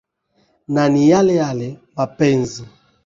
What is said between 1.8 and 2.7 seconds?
mapenzi